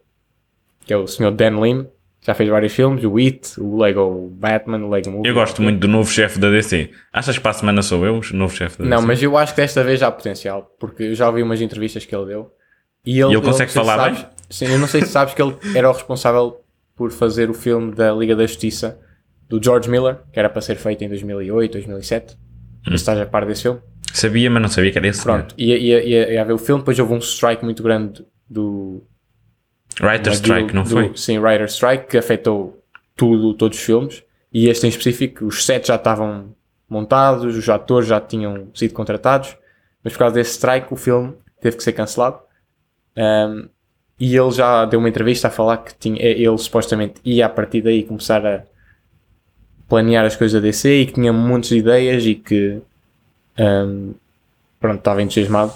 [0.86, 1.30] que é o Sr.
[1.30, 1.86] Dan Lim,
[2.26, 5.28] já fez vários filmes, o It, o Lego Batman, o Lego Movie.
[5.28, 6.90] Eu gosto muito do novo chefe da DC.
[7.12, 8.96] Achas que para a semana sou eu, o novo chefe da DC?
[8.96, 12.06] Não, mas eu acho que desta vez há potencial, porque eu já ouvi umas entrevistas
[12.06, 12.50] que ele deu.
[13.04, 14.28] E ele, e ele consegue ele, falar sabes, bem?
[14.48, 16.60] Sim, eu não sei se sabes que ele era o responsável
[16.96, 18.98] por fazer o filme da Liga da Justiça
[19.46, 22.36] do George Miller, que era para ser feito em 2008, 2007.
[22.88, 22.94] Hum.
[22.94, 23.80] Estás a par desse filme?
[24.14, 25.22] Sabia, mas não sabia que era esse.
[25.22, 29.06] Pronto, ia, ia, ia, ia haver o filme, depois houve um strike muito grande do...
[30.00, 31.08] Writer Strike, do, não foi?
[31.10, 32.82] Do, sim, Writer Strike, que afetou
[33.16, 36.54] tudo, todos os filmes, e este em específico, os sets já estavam
[36.88, 39.56] montados, os atores já tinham sido contratados,
[40.02, 42.38] mas por causa desse strike o filme teve que ser cancelado.
[43.16, 43.68] Um,
[44.18, 47.82] e ele já deu uma entrevista a falar que tinha, ele supostamente ia a partir
[47.82, 48.62] daí começar a
[49.88, 52.80] planear as coisas da DC e que tinha muitas ideias e que
[53.58, 54.14] um,
[54.78, 55.72] pronto, estava entusiasmado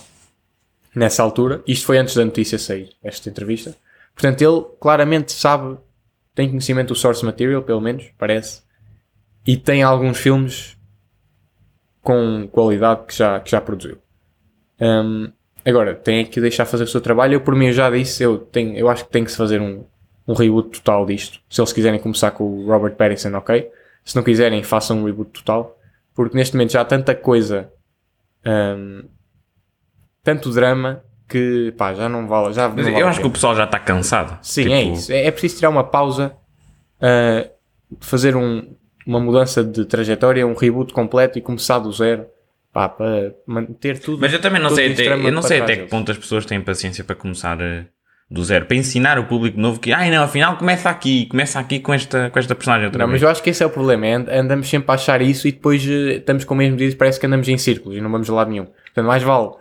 [0.94, 1.62] nessa altura.
[1.66, 3.74] Isto foi antes da notícia sair, esta entrevista.
[4.18, 5.78] Portanto, ele claramente sabe
[6.34, 8.62] tem conhecimento do source material, pelo menos, parece,
[9.46, 10.76] e tem alguns filmes
[12.02, 13.98] com qualidade que já, que já produziu.
[14.80, 15.32] Um,
[15.64, 17.34] agora, tem que deixar fazer o seu trabalho.
[17.34, 19.84] Eu, por mim, já disse, eu, tenho, eu acho que tem que se fazer um,
[20.26, 21.40] um reboot total disto.
[21.48, 23.70] Se eles quiserem começar com o Robert Pattinson, ok.
[24.04, 25.78] Se não quiserem, façam um reboot total.
[26.14, 27.72] Porque neste momento já há tanta coisa,
[28.44, 29.04] um,
[30.24, 32.52] tanto drama, que pá, já não vale.
[32.54, 34.38] Já não vale eu acho que o pessoal já está cansado.
[34.42, 34.74] Sim, tipo...
[34.74, 35.12] é isso.
[35.12, 36.34] É, é, preciso tirar uma pausa,
[37.00, 37.50] uh,
[38.00, 38.74] fazer um,
[39.06, 42.26] uma mudança de trajetória, um reboot completo e começar do zero.
[42.72, 44.20] Pá, para manter tudo.
[44.20, 46.60] Mas eu também não sei, até, eu não sei até que ponto as pessoas têm
[46.60, 47.84] paciência para começar uh,
[48.30, 51.80] do zero, para ensinar o público novo que, ai não, afinal começa aqui, começa aqui
[51.80, 53.14] com esta, com esta personagem outra Não, vez.
[53.14, 55.52] mas eu acho que esse é o problema, é, andamos sempre a achar isso e
[55.52, 58.28] depois uh, estamos com o mesmo dia parece que andamos em círculos e não vamos
[58.28, 58.66] a lado nenhum.
[58.66, 59.52] Portanto, mais vale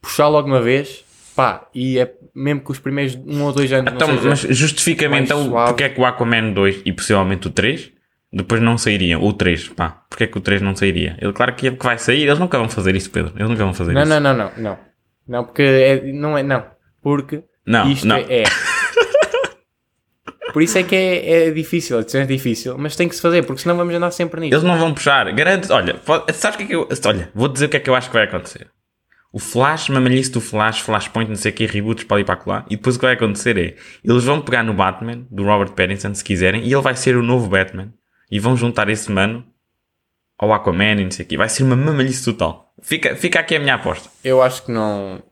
[0.00, 3.92] puxar logo uma vez, pá, e é mesmo que os primeiros um ou dois anos.
[3.92, 5.70] Então, mas justifica-me então suave.
[5.70, 7.92] porque é que o Aquaman 2 e possivelmente o 3
[8.32, 9.22] depois não sairiam.
[9.22, 11.16] O 3, pá, porque é que o 3 não sairia?
[11.20, 13.32] Ele, claro que, é que vai sair, eles nunca vão fazer isso, Pedro.
[13.36, 14.10] Eles nunca vão fazer não, isso.
[14.10, 14.78] Não, não, não, não.
[15.26, 16.64] Não, porque é, não é, não.
[17.02, 18.16] Porque não, isto não.
[18.16, 18.44] é.
[20.52, 23.22] Por isso é que é, é difícil, a decisão é difícil, mas tem que se
[23.22, 24.54] fazer, porque senão vamos andar sempre nisso.
[24.54, 25.32] Eles não vão puxar.
[25.32, 25.72] Garanto.
[25.72, 25.96] Olha,
[26.32, 26.88] sabes o que é que eu.
[27.06, 28.68] Olha, vou dizer o que é que eu acho que vai acontecer.
[29.32, 32.66] O Flash, mamalhice do Flash, Flashpoint, não sei o que, reboots para ali para lá.
[32.68, 33.76] E depois o que vai acontecer é.
[34.04, 37.22] Eles vão pegar no Batman, do Robert Pattinson, se quiserem, e ele vai ser o
[37.22, 37.92] novo Batman.
[38.30, 39.44] E vão juntar esse mano
[40.38, 41.36] ao Aquaman e não sei o que.
[41.36, 42.72] Vai ser uma mamalhice total.
[42.80, 44.08] Fica, fica aqui a minha aposta.
[44.24, 45.22] Eu acho que não.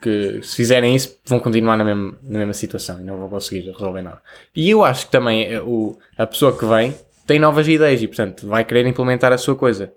[0.00, 3.68] Que se fizerem isso, vão continuar na mesma, na mesma situação e não vão conseguir
[3.70, 4.22] resolver nada.
[4.54, 6.94] E eu acho que também eh, o, a pessoa que vem
[7.26, 9.92] tem novas ideias e, portanto, vai querer implementar a sua coisa.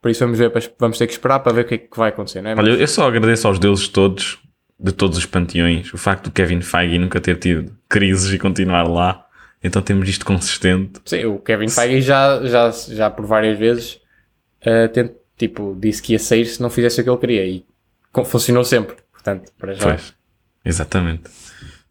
[0.00, 2.08] Por isso vamos, ver, vamos ter que esperar para ver o que é que vai
[2.08, 2.54] acontecer, não é?
[2.56, 4.38] Olha, eu só agradeço aos deuses todos,
[4.78, 8.84] de todos os panteões, o facto do Kevin Feige nunca ter tido crises e continuar
[8.88, 9.26] lá.
[9.62, 11.00] Então temos isto consistente.
[11.04, 14.00] Sim, o Kevin Feige já, já, já por várias vezes
[14.62, 17.64] eh, tent- tipo, disse que ia sair se não fizesse o que ele queria e
[18.24, 18.96] funcionou sempre.
[19.12, 19.82] Portanto, para já.
[19.82, 20.14] Pois,
[20.64, 21.24] exatamente.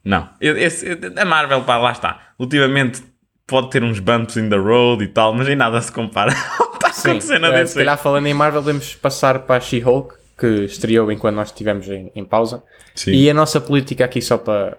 [0.03, 2.33] Não, esse- a Marvel, pá, lá está.
[2.39, 3.03] Ultimamente
[3.45, 6.33] pode ter uns bumps in the road e tal, mas em nada se compara
[6.89, 7.67] acontecendo eh, DC.
[7.73, 11.87] se calhar falando em Marvel, podemos passar para a She-Hulk, que estreou enquanto nós estivemos
[11.89, 12.63] em, em pausa.
[12.95, 13.11] Sim.
[13.11, 14.77] E a nossa política aqui, só para,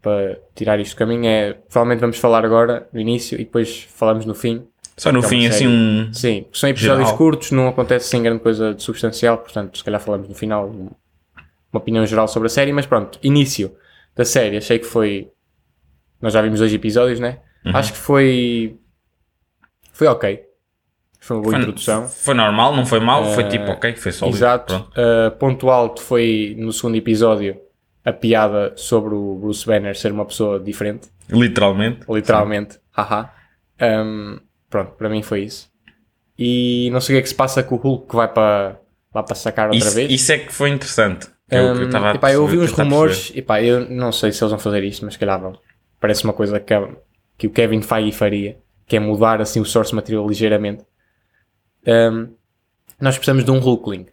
[0.00, 4.24] para tirar isto do caminho, é provavelmente vamos falar agora no início e depois falamos
[4.24, 4.66] no fim.
[4.96, 6.12] Só no é fim, assim, um.
[6.12, 7.16] Sim, porque são episódios Geral.
[7.16, 10.90] curtos, não acontece sem grande coisa de substancial, portanto, se calhar falamos no final um-
[11.72, 13.74] uma opinião geral sobre a série, mas pronto, início
[14.14, 15.30] da série, achei que foi.
[16.20, 17.38] Nós já vimos dois episódios, né?
[17.64, 17.76] Uhum.
[17.76, 18.76] Acho que foi.
[19.92, 20.42] Foi ok.
[21.20, 22.08] Foi uma boa Foi, introdução.
[22.08, 24.36] foi normal, não foi mal, foi Eh, tipo, ok, foi sólido.
[24.38, 24.74] Exato.
[24.96, 27.60] Uh, ponto alto foi no segundo episódio
[28.04, 32.00] a piada sobre o Bruce Banner ser uma pessoa diferente, Literalmente.
[32.08, 32.78] literalmente.
[32.96, 33.30] Haha.
[33.80, 35.70] Um, pronto, para mim foi isso.
[36.38, 38.78] E não sei o que é que se passa com o Hulk que vai para
[39.14, 40.10] lá para sacar outra Isso, vez.
[40.10, 41.26] isso é que foi interessante.
[41.26, 44.10] que o que eu Um, estava a epá, eu ouvi uns rumores, epá, eu não
[44.12, 45.52] sei se eles vão fazer isto, mas se calhar vão.
[46.00, 46.74] Parece uma coisa que,
[47.36, 48.56] que o Kevin Feige faria,
[48.86, 50.84] que é mudar assim o source material ligeiramente.
[51.86, 52.28] Um,
[53.00, 54.06] nós precisamos de um Hulkling.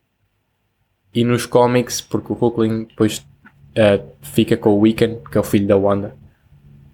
[1.14, 5.44] E nos cómics, porque o Hulkling depois uh, fica com o Wiccan, que é o
[5.44, 6.16] filho da Wanda,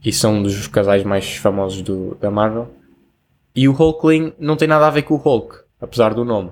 [0.03, 2.69] e são um dos casais mais famosos do, da Marvel.
[3.55, 6.51] E o Hulkling não tem nada a ver com o Hulk, apesar do nome.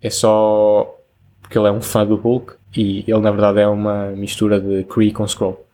[0.00, 0.96] É só
[1.40, 4.84] porque ele é um fã do Hulk e ele na verdade é uma mistura de
[4.84, 5.66] Kree com Skrull.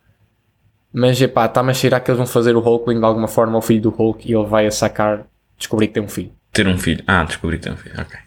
[0.92, 3.62] Mas epá, está-me a cheirar que eles vão fazer o Hulkling de alguma forma ao
[3.62, 6.32] filho do Hulk e ele vai a sacar, descobrir que tem um filho.
[6.56, 7.02] Ter um filho.
[7.06, 7.94] Ah, descobri que tem um filho.
[7.98, 8.18] Ok.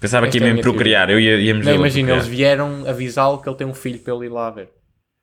[0.00, 0.78] Pensava Esta que é ia mesmo minha teoria.
[0.78, 1.10] procriar.
[1.10, 4.26] Eu ia, íamos Não imagina, eles vieram avisá-lo que ele tem um filho para ele
[4.26, 4.68] ir lá ver.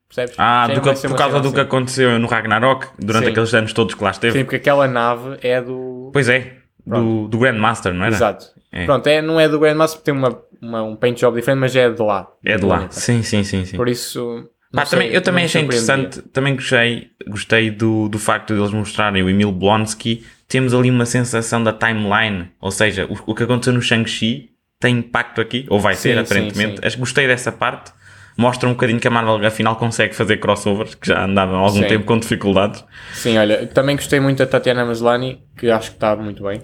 [0.08, 0.36] Percebes?
[0.38, 1.68] Ah, Já do que- por causa do que assim.
[1.68, 3.32] aconteceu no Ragnarok durante Sim.
[3.32, 4.38] aqueles anos todos que lá esteve.
[4.38, 6.10] Sim, porque aquela nave é do.
[6.14, 6.54] Pois é,
[6.86, 8.14] do, do Grandmaster, não era?
[8.14, 8.48] Exato.
[8.72, 8.86] É.
[8.86, 11.76] Pronto, é, não é do Grandmaster porque tem uma, uma- um paint job diferente, mas
[11.76, 12.28] é de lá.
[12.46, 12.76] É de lá.
[12.76, 12.96] planeta.
[13.00, 13.66] Sim, sim, sim.
[13.66, 13.78] sim.
[13.78, 14.48] Por isso.
[14.74, 18.72] Pá, sei, também, eu também achei interessante, também gostei, gostei do, do facto de eles
[18.72, 20.26] mostrarem o Emil Blonsky.
[20.48, 24.98] Temos ali uma sensação da timeline, ou seja, o, o que aconteceu no Shang-Chi tem
[25.00, 26.76] impacto aqui, ou vai Sim, ter sim, aparentemente.
[26.84, 26.90] sim.
[26.90, 27.92] Que gostei dessa parte.
[28.38, 31.82] Mostra um bocadinho que a Marvel afinal consegue fazer crossovers, que já andava há algum
[31.82, 31.88] Sim.
[31.88, 32.84] tempo com dificuldades.
[33.14, 36.62] Sim, olha, também gostei muito da Tatiana Maslany, que acho que está muito bem.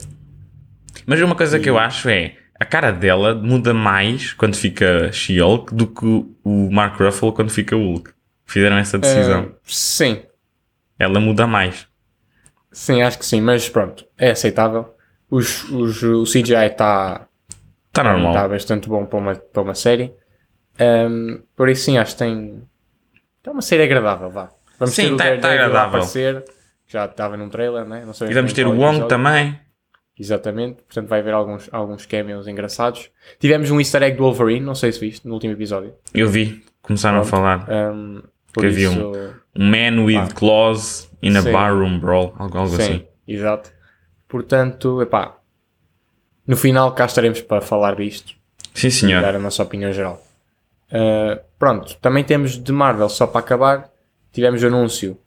[1.06, 5.74] Mas uma coisa que eu acho é a cara dela muda mais quando fica She-Hulk
[5.74, 6.06] do que
[6.44, 8.12] o Mark Ruffalo quando fica Hulk.
[8.46, 9.50] Fizeram essa decisão.
[9.54, 10.22] Ah, sim,
[11.00, 11.88] Ela muda mais.
[12.72, 14.94] Sim, acho que sim, mas pronto, é aceitável.
[15.30, 17.28] Os, os, o CGI está
[17.88, 18.34] Está normal.
[18.34, 20.14] tá bastante bom para uma, para uma série.
[20.80, 22.64] Ahm, por isso, sim, acho que tem.
[23.44, 24.50] É uma série agradável, vá.
[24.80, 25.88] Vamos Sim, ter o tá- tá a agradável.
[25.90, 26.44] aparecer,
[26.88, 28.04] já estava num trailer, né?
[28.06, 29.60] Não sei E vamos ter o Wong também.
[30.20, 33.10] Exatamente, portanto vai haver alguns, alguns cameos engraçados.
[33.40, 35.94] Tivemos um easter egg do Wolverine, não sei se viste, no último episódio.
[36.14, 37.32] Eu vi, começaram a Pronto.
[37.32, 37.66] falar.
[37.72, 38.22] Ahm,
[38.54, 40.34] por Que havia isso, Um man with Ah.
[40.34, 41.52] claws in a Sim.
[41.52, 42.34] barroom brawl.
[42.38, 43.06] Algo, algo sim, assim.
[43.28, 43.72] exato.
[44.28, 45.38] Portanto, epá,
[46.48, 48.34] no final cá estaremos para falar disto
[48.74, 49.22] Sim, e senhor.
[49.22, 50.22] dar a nossa opinião geral.
[50.92, 53.90] Ah, pronto, também temos de Marvel, só para acabar,
[54.32, 55.18] tivemos o anúncio,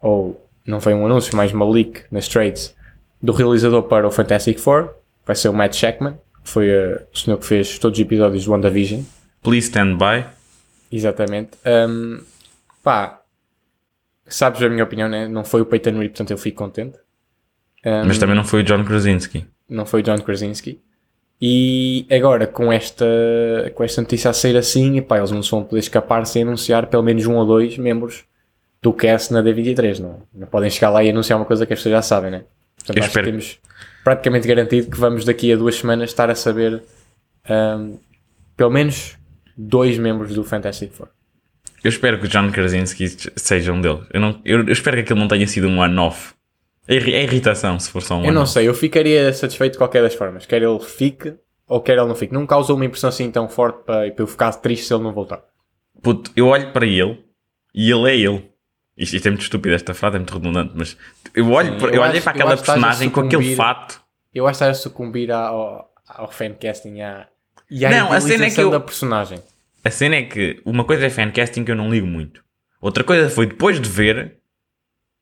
[0.00, 2.74] ou não foi um anúncio, mais uma leak nas trades,
[3.22, 4.90] do realizador para o Fantastic Four,
[5.24, 8.44] vai ser o Matt Shackman, que foi ah, o senhor que fez todos os episódios
[8.44, 9.02] do WandaVision.
[9.42, 10.24] Please stand by.
[10.92, 11.50] Exatamente.
[11.66, 12.20] Um,
[12.86, 13.20] pá,
[14.28, 15.26] sabes a minha opinião, né?
[15.26, 16.96] Não foi o Peyton Reed, portanto eu fico contente.
[17.84, 19.44] Um, Mas também não foi o John Krasinski.
[19.68, 20.80] Não foi o John Krasinski.
[21.42, 23.04] E agora, com esta,
[23.74, 26.86] com esta notícia a sair assim, pá, eles não se vão poder escapar sem anunciar
[26.86, 28.24] pelo menos um ou dois membros
[28.80, 29.98] do cast na D23.
[29.98, 32.44] Não, não podem chegar lá e anunciar uma coisa que as pessoas já sabem, né?
[32.76, 33.58] Portanto, Eu acho que temos
[34.04, 36.84] praticamente garantido que vamos daqui a duas semanas estar a saber
[37.50, 37.98] um,
[38.56, 39.18] pelo menos
[39.56, 41.08] dois membros do Fantastic Four.
[41.84, 44.00] Eu espero que o John Krasinski seja um deles.
[44.12, 46.34] Eu, não, eu, eu espero que aquilo não tenha sido um one-off.
[46.88, 50.02] É, é irritação se for só um Eu não sei, eu ficaria satisfeito de qualquer
[50.02, 50.46] das formas.
[50.46, 51.34] Quer ele fique
[51.68, 52.32] ou quer ele não fique.
[52.32, 55.12] Não causou uma impressão assim tão forte para, para eu ficar triste se ele não
[55.12, 55.40] voltar.
[56.02, 57.24] Puto, eu olho para ele
[57.74, 58.50] e ele é ele.
[58.96, 60.96] Isto, isto é muito estúpido, esta frase é muito redundante, mas
[61.34, 64.00] eu, olho Sim, eu, eu olhei para aquela personagem com aquele fato.
[64.34, 67.26] Eu acho que a sucumbir ao, ao fancasting à,
[67.70, 69.38] e à Não, a cena é que eu- da personagem.
[69.86, 72.42] A cena é que uma coisa é fancasting que eu não ligo muito.
[72.80, 74.38] Outra coisa foi depois de ver.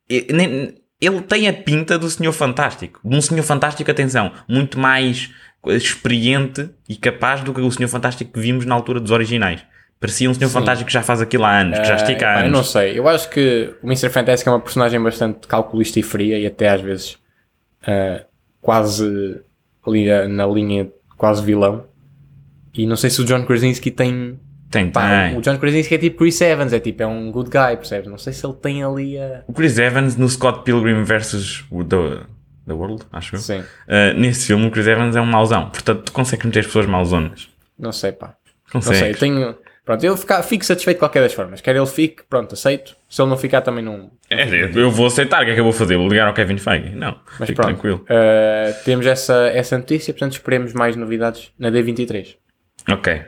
[0.08, 2.98] Ele tem a pinta do Senhor Fantástico.
[3.04, 5.30] De um Senhor Fantástico, atenção, muito mais
[5.66, 9.60] experiente e capaz do que o Senhor Fantástico que vimos na altura dos originais.
[10.00, 10.54] Parecia um Senhor Sim.
[10.54, 12.56] Fantástico que já faz aquilo há anos, que já estica há Eh, pá, eu anos.
[12.58, 12.98] não sei.
[12.98, 14.08] Eu acho que o Mr.
[14.08, 17.18] Fantastic é uma personagem bastante calculista e fria e até às vezes
[17.86, 18.24] eh,
[18.62, 19.42] quase
[19.86, 21.86] ali eh, na linha quase vilão.
[22.72, 24.40] E não sei se o John Krasinski tem.
[24.74, 25.38] Tem, Pá, tem.
[25.38, 28.10] o John Krasinski é tipo Chris Evans, é tipo, é um good guy, percebes?
[28.10, 29.42] Não sei se ele tem ali a.
[29.46, 31.64] O Chris Evans no Scott Pilgrim vs.
[31.88, 32.20] The,
[32.66, 33.40] The World, acho eu.
[33.40, 35.70] Sim, Uh, nesse filme, o Chris Evans é um mauzão.
[35.70, 37.48] Portanto, tu consegues meter as pessoas mauzonas.
[37.78, 38.34] não sei, pá.
[38.72, 39.00] Consegues.
[39.00, 39.56] Não sei, tenho.
[39.84, 41.60] Pronto, eu ficar, fico satisfeito de qualquer das formas.
[41.60, 42.96] Quer ele fique, pronto, aceito.
[43.08, 44.10] Se ele não ficar, também não.
[44.30, 45.42] É, eu vou aceitar.
[45.42, 45.96] O que é que eu vou fazer?
[45.98, 46.96] Vou ligar ao Kevin Feige?
[46.96, 47.16] Não.
[47.38, 48.04] Mas pronto, tranquilo.
[48.08, 52.34] eh, temos essa, essa notícia, portanto esperemos mais novidades na D23.
[52.90, 53.22] Ok.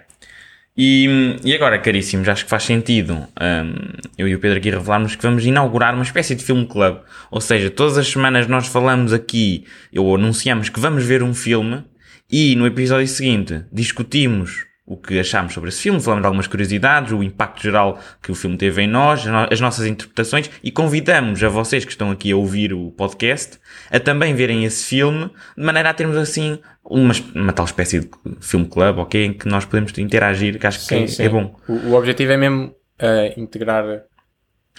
[0.79, 3.75] E, e agora, caríssimos, acho que faz sentido hum,
[4.19, 6.99] eu e o Pedro aqui revelarmos que vamos inaugurar uma espécie de filme club.
[7.31, 9.65] Ou seja, todas as semanas nós falamos aqui,
[9.97, 11.83] ou anunciamos que vamos ver um filme
[12.31, 17.11] e no episódio seguinte discutimos o que achámos sobre esse filme, falamos de algumas curiosidades,
[17.12, 20.70] o impacto geral que o filme teve em nós, as no- as nossas interpretações e
[20.70, 23.59] convidamos a vocês que estão aqui a ouvir o podcast
[23.90, 28.09] a também verem esse filme, de maneira a termos assim uma, uma tal espécie de
[28.40, 31.57] filme club, ok, em que nós podemos interagir, que acho que é, é bom.
[31.66, 33.85] O, o objetivo é mesmo eh, integrar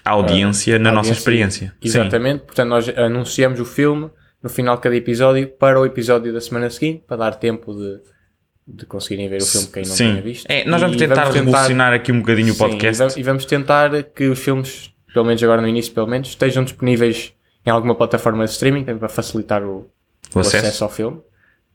[0.06, 1.20] A audiência na a nossa audiência.
[1.20, 1.68] experiência.
[1.82, 1.88] Sim.
[1.88, 2.46] Exatamente.
[2.46, 4.10] Portanto, nós anunciamos o filme
[4.42, 8.00] no final de cada episódio para o episódio da semana seguinte, para dar tempo de,
[8.68, 10.10] de conseguirem ver o filme quem não Sim.
[10.12, 10.46] tenha visto.
[10.50, 12.96] É, nós E vamos tentar revolucionar aqui um bocadinho o podcast.
[12.96, 16.28] e vamos, e vamos tentar que os filmes, pelo menos agora no início, pelo menos,
[16.30, 17.34] estejam disponíveis
[17.66, 19.90] em alguma plataforma de streaming também para facilitar o,
[20.34, 20.58] O o acesso.
[20.58, 20.84] acesso.
[20.84, 21.22] ao filme.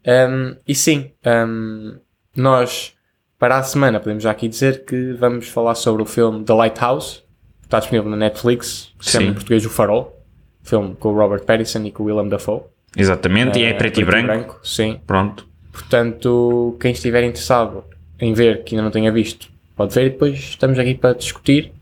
[0.06, 1.96] Um, e sim, um,
[2.36, 2.92] nós
[3.38, 7.22] para a semana podemos já aqui dizer que vamos falar sobre o filme The Lighthouse,
[7.60, 10.20] que está disponível na Netflix, se chama em português O Farol,
[10.62, 12.62] filme com o Robert Pattinson e com o Willem Dafoe.
[12.96, 14.60] Exatamente, e é Uh, preto, e branco.
[14.62, 15.48] Sim, Pronto.
[15.72, 17.84] Portanto, quem estiver interessado
[18.20, 21.72] em ver, que ainda não tenha visto, pode ver e depois estamos aqui para discutir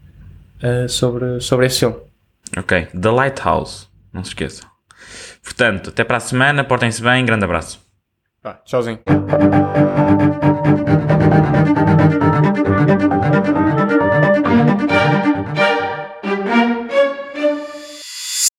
[0.63, 1.97] uh, sobre, sobre esse filme.
[2.57, 2.87] Ok.
[2.99, 3.89] The Lighthouse.
[4.13, 4.69] Não se esqueçam.
[5.43, 6.65] Portanto, até para a semana.
[6.65, 7.25] Portem-se bem.
[7.25, 7.81] Grande abraço.
[8.43, 9.01] Vá, tchauzinho.